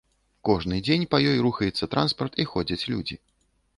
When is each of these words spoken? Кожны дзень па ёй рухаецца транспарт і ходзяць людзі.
Кожны 0.47 0.79
дзень 0.87 1.03
па 1.11 1.19
ёй 1.31 1.37
рухаецца 1.47 1.91
транспарт 1.93 2.41
і 2.45 2.47
ходзяць 2.55 2.87
людзі. 2.95 3.15